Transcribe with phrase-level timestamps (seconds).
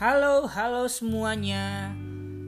[0.00, 1.92] Halo, halo semuanya.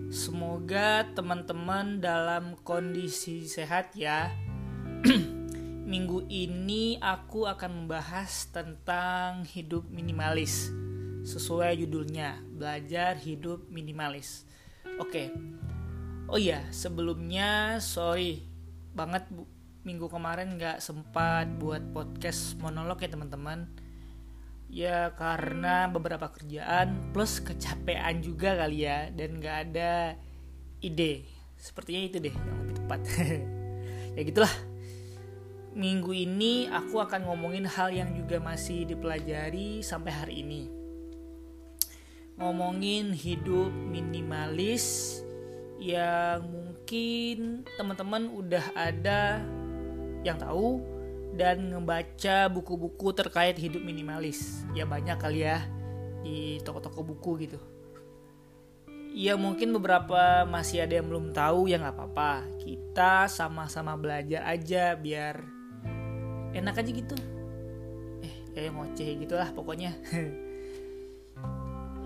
[0.08, 4.32] Semoga teman-teman dalam kondisi sehat ya.
[5.92, 10.72] Minggu ini aku akan membahas tentang hidup minimalis.
[11.28, 14.48] Sesuai judulnya, belajar hidup minimalis.
[14.96, 15.28] Oke.
[16.32, 18.48] Oh iya, sebelumnya sorry
[18.96, 19.44] banget bu,
[19.84, 23.91] minggu kemarin nggak sempat buat podcast monolog ya teman-teman
[24.72, 30.16] ya karena beberapa kerjaan plus kecapean juga kali ya dan nggak ada
[30.80, 31.28] ide.
[31.60, 33.00] Sepertinya itu deh yang lebih tepat.
[34.12, 34.52] Ya gitulah.
[35.72, 40.68] Minggu ini aku akan ngomongin hal yang juga masih dipelajari sampai hari ini.
[42.36, 45.16] Ngomongin hidup minimalis
[45.80, 49.40] yang mungkin teman-teman udah ada
[50.20, 50.84] yang tahu
[51.32, 54.64] dan ngebaca buku-buku terkait hidup minimalis.
[54.76, 55.64] Ya banyak kali ya
[56.20, 57.58] di toko-toko buku gitu.
[59.12, 62.32] Ya mungkin beberapa masih ada yang belum tahu ya nggak apa-apa.
[62.60, 65.40] Kita sama-sama belajar aja biar
[66.52, 67.16] enak aja gitu.
[68.24, 69.92] Eh kayak ngoceh gitulah pokoknya.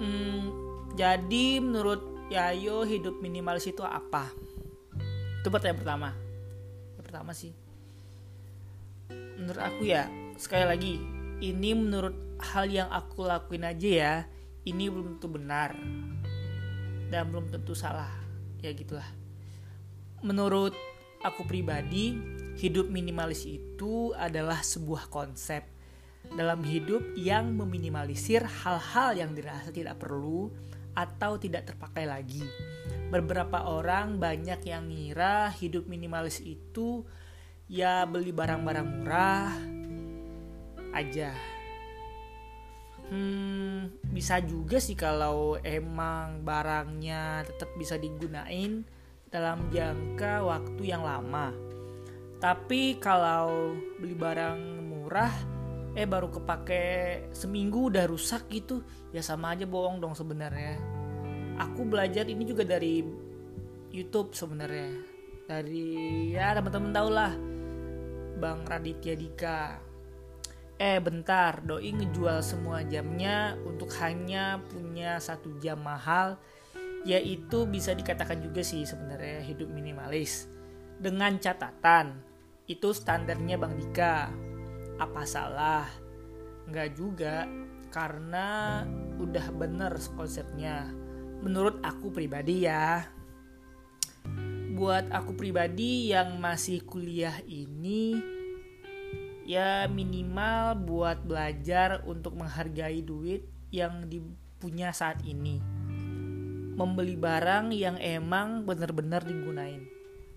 [0.02, 0.42] hmm,
[0.94, 4.34] jadi menurut Yayo hidup minimalis itu apa?
[5.38, 6.10] Itu pertanyaan pertama.
[6.98, 7.65] Pertama sih
[9.12, 10.94] menurut aku ya sekali lagi
[11.40, 14.14] ini menurut hal yang aku lakuin aja ya
[14.66, 15.76] ini belum tentu benar
[17.08, 18.10] dan belum tentu salah
[18.60, 19.06] ya gitulah
[20.24, 20.74] menurut
[21.22, 22.16] aku pribadi
[22.56, 25.76] hidup minimalis itu adalah sebuah konsep
[26.34, 30.50] dalam hidup yang meminimalisir hal-hal yang dirasa tidak perlu
[30.96, 32.42] atau tidak terpakai lagi.
[33.12, 37.06] Beberapa orang banyak yang ngira hidup minimalis itu
[37.66, 39.50] ya beli barang-barang murah
[40.94, 41.34] aja.
[43.06, 48.82] Hmm bisa juga sih kalau emang barangnya tetap bisa digunain
[49.30, 51.50] dalam jangka waktu yang lama.
[52.38, 55.34] Tapi kalau beli barang murah
[55.96, 56.84] eh baru kepake
[57.32, 58.84] seminggu udah rusak gitu
[59.16, 60.78] ya sama aja bohong dong sebenarnya.
[61.56, 63.02] Aku belajar ini juga dari
[63.90, 64.92] YouTube sebenarnya.
[65.46, 65.86] Dari
[66.34, 67.55] ya teman-teman tau lah
[68.36, 69.80] Bang Raditya Dika.
[70.76, 76.36] Eh bentar, doi ngejual semua jamnya untuk hanya punya satu jam mahal,
[77.08, 80.52] yaitu bisa dikatakan juga sih sebenarnya hidup minimalis.
[81.00, 82.20] Dengan catatan,
[82.68, 84.28] itu standarnya Bang Dika.
[85.00, 85.88] Apa salah?
[86.68, 87.48] Nggak juga,
[87.88, 88.84] karena
[89.16, 90.92] udah bener konsepnya.
[91.40, 93.15] Menurut aku pribadi ya
[94.76, 98.20] buat aku pribadi yang masih kuliah ini
[99.48, 105.64] ya minimal buat belajar untuk menghargai duit yang dipunya saat ini.
[106.76, 109.80] Membeli barang yang emang benar-benar digunain.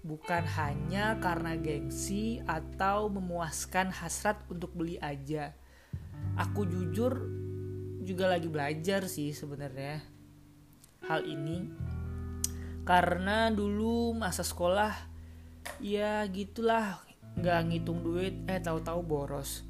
[0.07, 5.51] Bukan hanya karena gengsi atau memuaskan hasrat untuk beli aja.
[6.39, 7.27] Aku jujur
[8.07, 9.99] juga lagi belajar sih sebenarnya
[11.03, 11.88] hal ini
[12.89, 14.89] karena dulu masa sekolah
[15.77, 16.97] ya gitulah
[17.37, 19.61] nggak ngitung duit eh tahu-tahu boros.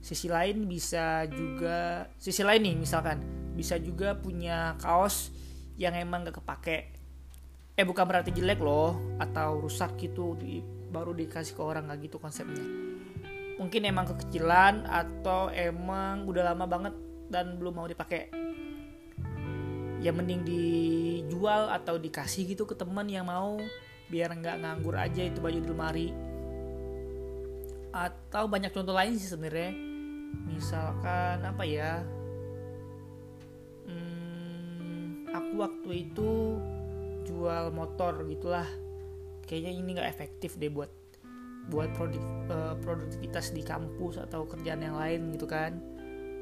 [0.00, 3.20] Sisi lain bisa juga sisi lain nih misalkan
[3.52, 5.28] bisa juga punya kaos
[5.76, 6.88] yang emang gak kepake.
[7.76, 12.16] Eh bukan berarti jelek loh atau rusak gitu di, baru dikasih ke orang nggak gitu
[12.16, 12.64] konsepnya.
[13.60, 16.94] Mungkin emang kekecilan atau emang udah lama banget
[17.28, 18.43] dan belum mau dipakai
[20.04, 23.56] ya mending dijual atau dikasih gitu ke teman yang mau
[24.12, 26.08] biar nggak nganggur aja itu baju di lemari.
[27.88, 29.72] Atau banyak contoh lain sih sebenarnya.
[30.44, 32.04] Misalkan apa ya?
[33.88, 36.60] Hmm, aku waktu itu
[37.24, 38.68] jual motor gitulah.
[39.48, 40.92] Kayaknya ini nggak efektif deh buat
[41.72, 42.20] buat produk,
[42.52, 45.80] uh, produktivitas di kampus atau kerjaan yang lain gitu kan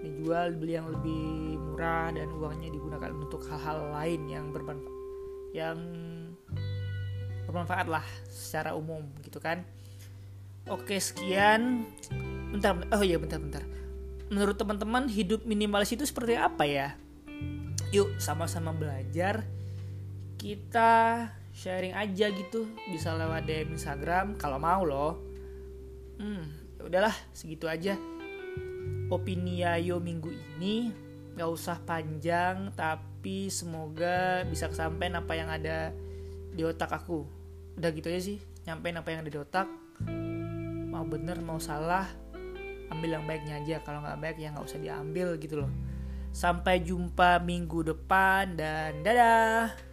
[0.02, 5.00] dijual beli yang lebih murah dan uangnya digunakan untuk hal-hal lain yang bermanfaat
[5.52, 5.78] yang
[7.46, 9.62] bermanfaat lah secara umum gitu kan?
[10.66, 11.86] Oke sekian.
[12.52, 13.62] Bentar oh iya bentar bentar.
[14.32, 16.88] Menurut teman-teman hidup minimalis itu seperti apa ya?
[17.92, 19.44] Yuk sama-sama belajar.
[20.40, 22.66] Kita sharing aja gitu.
[22.88, 25.20] Bisa lewat DM Instagram kalau mau loh.
[26.16, 27.94] Hmm ya udahlah segitu aja
[29.12, 30.88] opini Yayo minggu ini
[31.36, 35.92] gak usah panjang tapi semoga bisa kesampaian apa yang ada
[36.52, 37.24] di otak aku.
[37.76, 39.68] Udah gitu aja sih nyampein apa yang ada di otak.
[40.92, 42.08] Mau bener mau salah
[42.92, 43.76] ambil yang baiknya aja.
[43.84, 45.70] Kalau nggak baik ya nggak usah diambil gitu loh.
[46.32, 49.91] Sampai jumpa minggu depan dan dadah.